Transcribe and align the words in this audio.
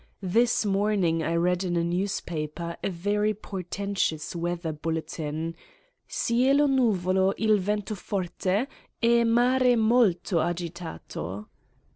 This 0.23 0.65
morning 0.65 1.21
I 1.21 1.35
read 1.35 1.63
in 1.63 1.75
a 1.77 1.83
newspaper 1.83 2.75
a 2.83 2.89
very 2.89 3.35
portentous 3.35 4.35
weather 4.35 4.73
bulletin: 4.73 5.55
cielo 6.07 6.65
nuvolo 6.65 7.35
il 7.37 7.57
vento 7.59 7.93
forte 7.93 8.67
e 8.99 9.23
mare 9.23 9.75
molto 9.75 10.39
agitato. 10.39 11.45